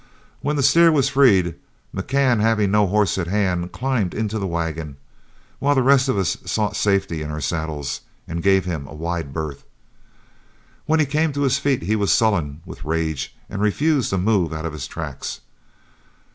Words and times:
When 0.41 0.55
the 0.55 0.63
steer 0.63 0.91
was 0.91 1.09
freed, 1.09 1.53
McCann, 1.95 2.41
having 2.41 2.71
no 2.71 2.87
horse 2.87 3.19
at 3.19 3.27
hand, 3.27 3.71
climbed 3.71 4.15
into 4.15 4.39
the 4.39 4.47
wagon, 4.47 4.97
while 5.59 5.75
the 5.75 5.83
rest 5.83 6.09
of 6.09 6.17
us 6.17 6.39
sought 6.43 6.75
safety 6.75 7.21
in 7.21 7.29
our 7.29 7.39
saddles, 7.39 8.01
and 8.27 8.41
gave 8.41 8.65
him 8.65 8.87
a 8.87 8.95
wide 8.95 9.31
berth. 9.31 9.63
When 10.87 10.99
he 10.99 11.05
came 11.05 11.31
to 11.33 11.41
his 11.41 11.59
feet 11.59 11.83
he 11.83 11.95
was 11.95 12.11
sullen 12.11 12.61
with 12.65 12.83
rage 12.83 13.35
and 13.47 13.61
refused 13.61 14.09
to 14.09 14.17
move 14.17 14.51
out 14.51 14.65
of 14.65 14.73
his 14.73 14.87
tracks. 14.87 15.41